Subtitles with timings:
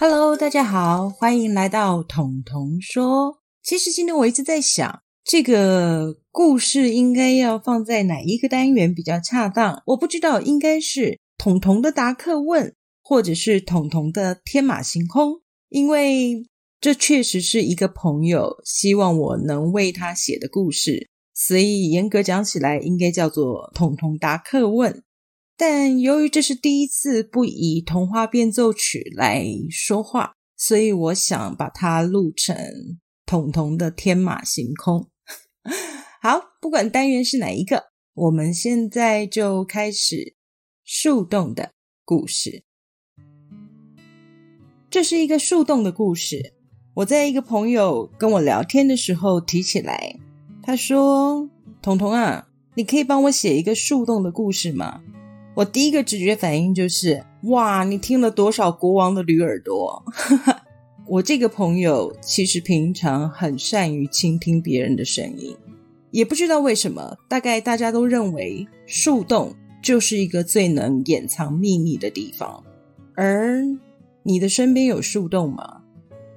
[0.00, 3.40] Hello，大家好，欢迎来到彤彤说。
[3.64, 9.82] 其实今天我一直在想，这个故事应该要放在哪一个单元比较恰当？
[9.86, 12.72] 我不知道，应该是彤彤的答客问，
[13.02, 16.46] 或者是彤彤的天马行空，因为
[16.80, 25.02] 这确实是一个朋友希望我能为他写的故事，所以严格讲起来，应该叫做彤彤答客问。
[25.60, 32.56] 但由于这是第一次不以童话变奏曲来说话，所以我想把它录成
[33.26, 35.10] 彤彤的天马行空。
[36.22, 40.36] 好，不管单元是哪一个，我们现在就开始
[40.84, 41.72] 树洞的
[42.04, 42.62] 故事。
[44.88, 46.54] 这是一个树洞的故事。
[46.94, 50.20] 我在一个朋友跟我聊天的时候提起来，
[50.62, 51.50] 他说
[51.82, 55.02] ：“彤彤啊，你可以帮我写一个树洞的故事吗？”
[55.58, 60.04] 我第一个直觉反应就是，哇，你听了多少国王的驴耳朵？
[61.08, 65.56] 我这个朋友其实平常很善于倾听别人的声音，
[66.12, 72.62] 也不知道为什么，大概大家都认为树洞就是一个最能掩藏秘密的地方。
[73.16, 73.64] 而
[74.22, 75.80] 你的身边有树洞吗？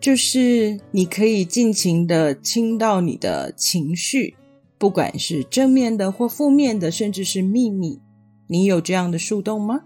[0.00, 4.36] 就是你可以尽情的倾到你的情绪，
[4.78, 7.98] 不管是正面的或负面的，甚至是秘密。
[8.50, 9.82] 你有这样的树洞吗？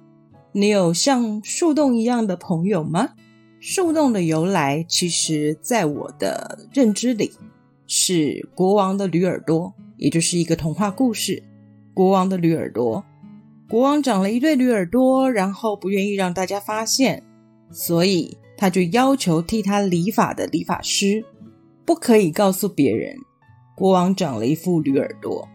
[0.52, 3.10] 你有像树洞一样的朋友吗？
[3.58, 7.32] 树洞的由来，其实在我的认知里，
[7.88, 11.42] 是国王的驴耳朵，也就是一个童话故事。
[11.92, 13.04] 国王的驴耳朵，
[13.68, 17.24] 国王长了一对驴耳朵，然后不愿意让大家发现，
[17.72, 21.24] 所以他就要求替他理发的理发师
[21.84, 23.16] 不可以告诉别人，
[23.76, 25.48] 国王长了一副驴耳朵。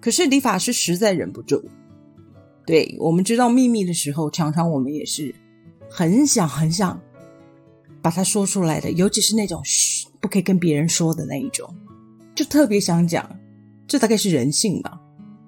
[0.00, 1.62] 可是理发师实在忍不住。
[2.68, 5.34] 对我们知道秘密的时候，常常我们也是
[5.88, 7.00] 很想很想
[8.02, 11.66] 把它说出来的，尤其是那种嘘不可以跟别人说的那一种，
[12.34, 13.26] 就特别想讲。
[13.86, 15.00] 这大概是人性吧。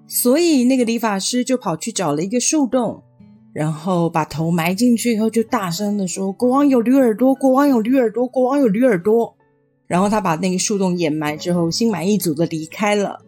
[0.07, 3.03] 所以那个理发师就跑去找了一个树洞，
[3.53, 9.37] 然后把头埋进去以后，就大声的说：“国王有驴耳朵，国王有驴耳朵，国王有驴耳朵。”
[9.87, 13.21] 然后他把那个树洞掩埋之后，心满意足的离开了。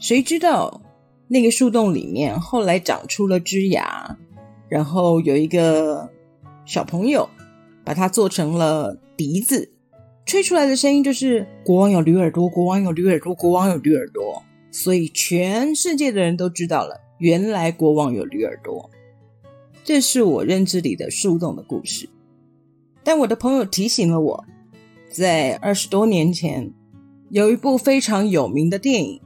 [0.00, 0.82] 谁知道？
[1.32, 4.18] 那个树洞里面后来长出了枝芽，
[4.68, 6.10] 然后有一个
[6.66, 7.26] 小朋友
[7.86, 9.72] 把它做成了笛子，
[10.26, 14.42] 吹出来的声音就是“国王有驴耳朵，国王有驴耳朵，国王有驴耳朵”。
[14.70, 18.90] 所以全世界的人都知道了，原来国王有驴耳朵。
[19.82, 22.06] 这是我认知里的树洞的故事。
[23.02, 24.44] 但我的朋友提醒了我，
[25.08, 26.70] 在二十多年前
[27.30, 29.21] 有一部非常有名的电影。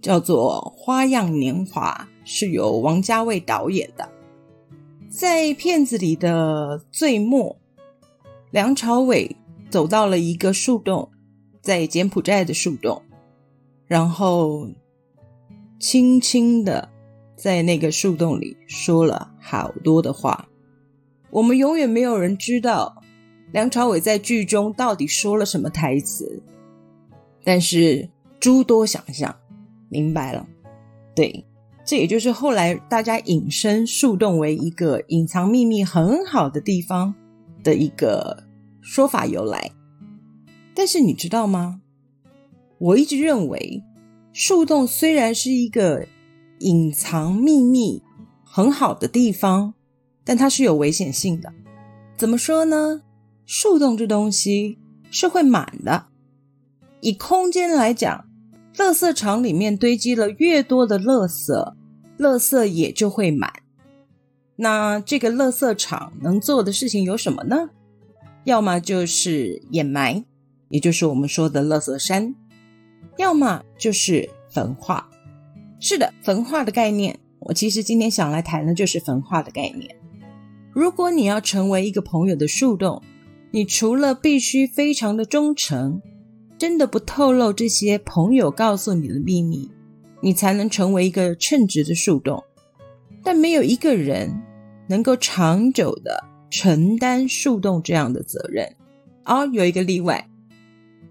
[0.00, 4.08] 叫做《花样年华》，是由王家卫导演的。
[5.08, 7.56] 在片子里的最末，
[8.50, 9.36] 梁朝伟
[9.68, 11.10] 走到了一个树洞，
[11.60, 13.02] 在柬埔寨的树洞，
[13.86, 14.68] 然后
[15.78, 16.88] 轻轻的
[17.36, 20.48] 在那个树洞里说了好多的话。
[21.30, 23.02] 我们永远没有人知道
[23.52, 26.42] 梁朝伟在剧中到底说了什么台词，
[27.44, 29.36] 但是诸多想象。
[29.90, 30.46] 明白了，
[31.14, 31.44] 对，
[31.84, 37.12] 这也就是后来大家引申树洞为一个隐藏秘密很好的地方
[37.62, 38.44] 的一个
[38.80, 39.72] 说法由来。
[40.74, 41.82] 但是你知道吗？
[42.78, 43.82] 我一直认为
[44.32, 46.06] 树洞虽然是一个
[46.60, 48.02] 隐藏秘密
[48.44, 49.74] 很好的地方，
[50.24, 51.52] 但它是有危险性的。
[52.16, 53.02] 怎么说呢？
[53.44, 54.78] 树洞这东西
[55.10, 56.06] 是会满的，
[57.00, 58.29] 以空间来讲。
[58.76, 61.74] 垃圾场里面堆积了越多的垃圾，
[62.18, 63.52] 垃圾也就会满。
[64.56, 67.70] 那这个垃圾场能做的事情有什么呢？
[68.44, 70.24] 要么就是掩埋，
[70.68, 72.34] 也就是我们说的垃圾山；
[73.18, 75.08] 要么就是焚化。
[75.78, 79.96] 是的，焚化的概念，我其实今天想来谈的就是焚化的概念。
[80.72, 83.02] 如果你要成为一个朋友的树洞，
[83.50, 86.00] 你除了必须非常的忠诚。
[86.60, 89.70] 真的不透露这些朋友告诉你的秘密，
[90.20, 92.44] 你才能成为一个称职的树洞。
[93.24, 94.30] 但没有一个人
[94.86, 98.70] 能够长久的承担树洞这样的责任。
[99.24, 100.28] 哦，有一个例外，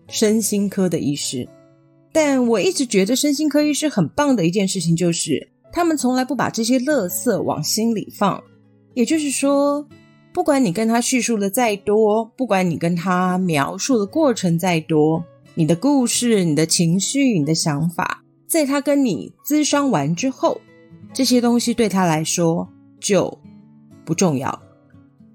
[0.07, 1.49] 身心科的医师。
[2.11, 8.43] 但我一直觉得身心科医师很棒的一件事情就是，他们从来不把这些垃圾往心里放。
[8.93, 9.87] 也就是说，
[10.31, 15.25] 不管你跟他叙述的再多，不管你跟他描述的过程再多。
[15.59, 20.61] 你的故事、你的情绪、你的想法，在他跟你咨商完之后，
[21.13, 22.69] 这些东西对他来说
[23.01, 23.37] 就
[24.05, 24.61] 不重要，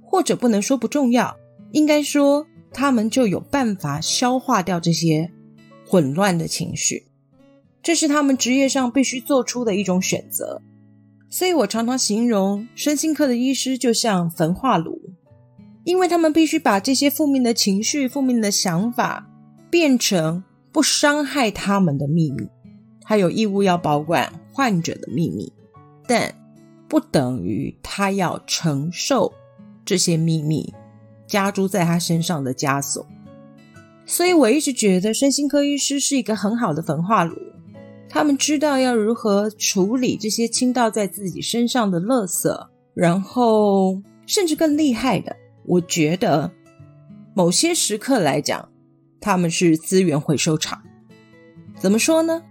[0.00, 1.36] 或者不能说不重要，
[1.72, 5.30] 应该说，他们就有办法消化掉这些
[5.86, 7.04] 混乱的情绪。
[7.82, 10.62] 这是他们职业上必须做出的一种选择。
[11.28, 15.02] 所以我常常形容身心科的医师就像焚化炉，
[15.84, 19.28] 因为他们必须把这些负面的情绪、负面的想法
[19.74, 22.48] 变成不伤害他们的秘密。
[23.00, 25.52] 他有义务要保管患者的秘密，
[26.06, 26.32] 但
[26.86, 29.34] 不等于他要承受
[29.84, 30.72] 这些秘密
[31.26, 33.04] 加诸在他身上的枷锁。
[34.06, 37.36] 所以我一直觉得身心科医师是一个很好的焚化炉。
[38.08, 45.34] 他们知道要如何处理这些倾倒在自己身上的垃圾，然后甚至更厉害的，
[45.66, 46.52] 我觉得
[47.34, 48.68] 某些时刻来讲，
[49.24, 50.82] 他们是资源回收厂。
[51.80, 52.42] 怎么说呢？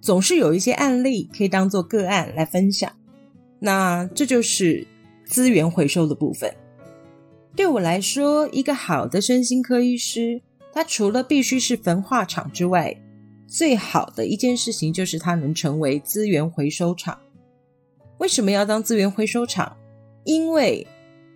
[0.00, 2.88] 总是有一些案例可以当做个案来分享。
[3.58, 4.86] 那这就是
[5.26, 6.54] 资源回收的部分。
[7.56, 10.40] 对我来说，一个好的身心科医师，
[10.72, 12.96] 他除了必须是焚化厂之外，
[13.48, 17.18] 最好的一件事情就是它能成为资源回收厂。
[18.18, 19.76] 为什么要当资源回收厂？
[20.22, 20.86] 因为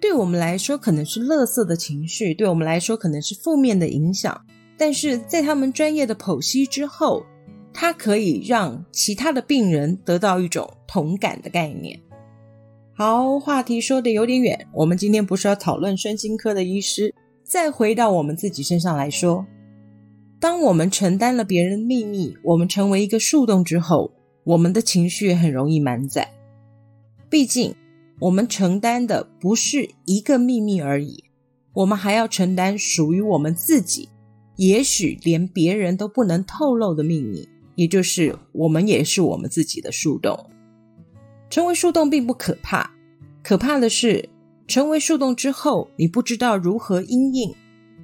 [0.01, 4.45] 对我们来说可能是垃圾的情绪，对我们来说可能是负面的影响，
[4.83, 7.25] 但是在他们专业的剖析之后，
[7.73, 12.01] 它可以让其他的病人得到一种同感的概念。
[12.93, 17.15] 好，话题说的有点远，我们今天不是要讨论身心科的医师，
[17.45, 19.47] 再回到我们自己身上来说。
[20.41, 24.11] 当我们承担了别人的秘密，我们成为一个树洞之后，
[24.43, 26.29] 我们的情绪很容易满载。
[27.31, 27.77] 毕竟，
[28.19, 31.23] 我们承担的不是一个秘密而已，
[31.73, 34.09] 我们还要承担属于我们自己，
[34.57, 40.51] 也许连别人都不能透露的秘密，也就是我们也是我们自己的树洞。
[41.49, 42.93] 成为树洞并不可怕，
[43.43, 44.29] 可怕的是
[44.67, 47.55] 成为树洞之后，你不知道如何应应，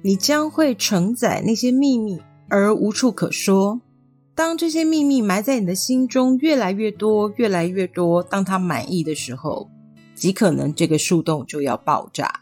[0.01, 2.19] 你将会承载那些秘密。
[2.51, 3.79] 而无处可说。
[4.33, 9.69] 当这些秘密埋在你的心中越来越多、越来越多，当他满意的时候，
[10.15, 12.39] 极可能这个树洞就要爆炸，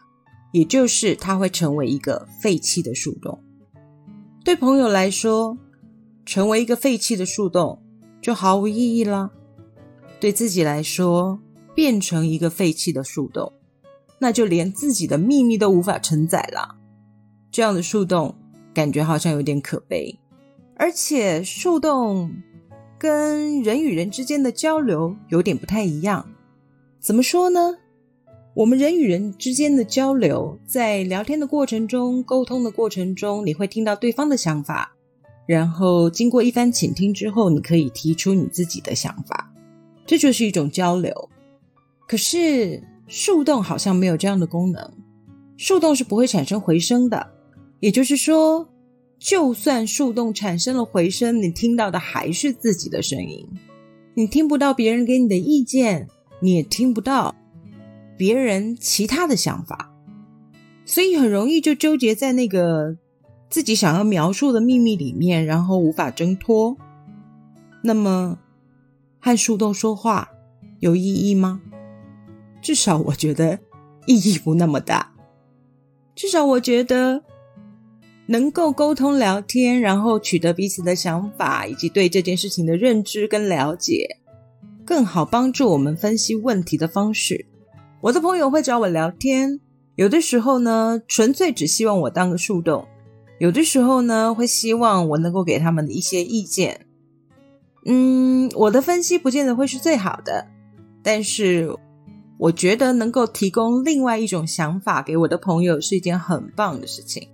[0.52, 3.38] 也就是它会成为一个废弃的树洞。
[4.44, 5.58] 对朋友来说，
[6.24, 7.82] 成为一个废弃的树洞
[8.20, 9.30] 就毫无意义了；
[10.20, 11.40] 对自己来说，
[11.74, 13.52] 变成一个废弃的树洞，
[14.18, 16.76] 那就连自己的秘密都无法承载了。
[17.50, 18.34] 这样的树洞。
[18.74, 20.20] 感觉好像有点可悲，
[20.76, 22.30] 而且树洞
[22.96, 26.24] 跟人与人之间的交流有点不太一样。
[27.00, 27.74] 怎么说呢？
[28.58, 34.96] 我们人与人之间的交流，在聊天的过程中、沟通的过程中，你会听到对方的想法，
[35.46, 39.54] 然后经过一番倾听之后，你可以提出你自己的想法，
[40.04, 41.28] 这就是一种交流。
[42.08, 44.92] 可是树洞好像没有这样的功能，
[45.56, 47.30] 树洞是不会产生回声的。
[47.78, 48.68] 也就是说，
[49.20, 53.46] 就算树洞产生了回声，你听到的还是自己的声音，
[54.14, 56.08] 你听不到别人给你的意见，
[56.40, 57.36] 你也听不到
[58.18, 59.94] 别人其他的想法，
[60.84, 62.98] 所以很容易就纠结在那个
[63.48, 66.76] 自己想要描述的秘密里面，然后无法挣脱。
[67.82, 68.38] 那么，
[69.20, 70.28] 和树洞说话
[70.80, 71.62] 有意义吗？
[72.60, 73.60] 至少我觉得
[74.06, 75.14] 意义不那么大。
[76.14, 77.22] 至少我觉得。
[78.30, 84.18] 能够沟通聊天，然后取得彼此的想法以及对这件事情的认知跟了解，
[84.84, 87.46] 更好帮助我们分析问题的方式。
[88.00, 89.58] 我的朋友会找我聊天，
[89.96, 92.84] 有的时候呢，纯粹只希望我当个树洞；
[93.40, 96.86] 有的时候呢，会希望我能够给他们的一些意见。
[97.84, 100.46] 嗯，我的分析不见得会是最好的，
[101.02, 101.76] 但是
[102.38, 107.28] 我觉得能够提供另外一种想法给我的朋友是一件很棒的事情。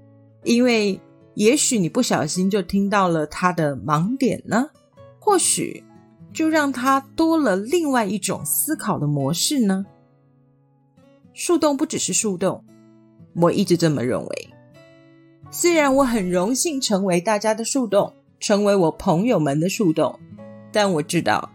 [0.45, 0.99] 因为
[1.35, 4.71] 也许你不小心就听到了他的盲点呢，
[5.19, 5.85] 或许
[6.33, 9.85] 就让他多了另外一种思考的模式呢。
[11.35, 12.65] 树洞不只是树洞，
[13.35, 14.49] 我一直这么认为。
[15.51, 20.17] 虽然我很荣幸成为大家的树洞，成为我朋友们的树洞，
[20.73, 21.51] 但我知道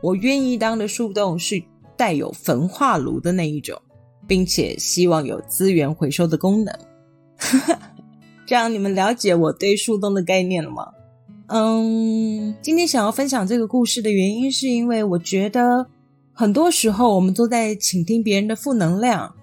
[0.00, 1.60] 我愿意当的树洞是
[1.96, 3.76] 带有焚化炉的那一种，
[4.28, 6.72] 并且希望有资源回收的功能。
[8.46, 10.92] 这样你们了解我对树洞的概念了吗？
[11.48, 15.88] 嗯，今天想要分享这个故事的原因，是因为我觉得
[16.36, 19.36] 很多时候我们都在倾听别人的负能量，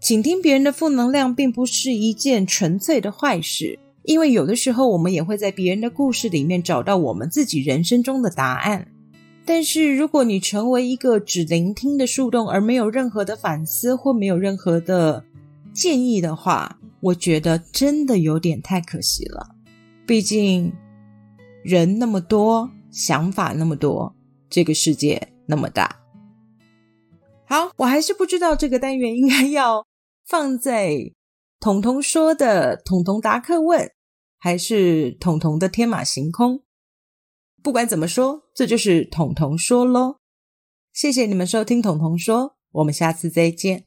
[0.00, 8.88] 倾听别人的负能量并不是一件纯粹的坏事，因为有的时候我们也会在别人的故事里面找到我们自己人生中的答案。
[9.46, 15.24] 但是如果你成为一个只聆听的树洞，而没有任何的反思或没有任何的
[15.72, 19.54] 建议的话，我觉得真的有点太可惜了。
[20.06, 20.70] 毕竟
[21.62, 24.14] 人那么多，想法那么多，
[24.50, 26.00] 这个世界那么大。
[27.46, 29.86] 好，我还是不知道这个单元应该要
[30.26, 31.12] 放在
[31.60, 33.90] 彤彤说的彤彤答客问，
[34.38, 36.62] 还是彤彤的天马行空。
[37.62, 40.16] 不管怎么说，这就是彤彤说喽。
[40.92, 43.86] 谢谢你们收听彤彤说，我们下次再见。